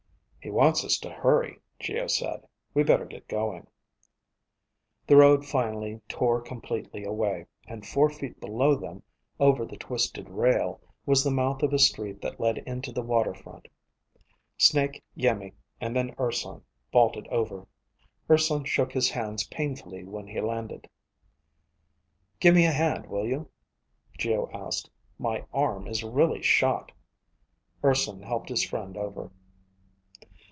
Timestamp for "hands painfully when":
19.11-20.25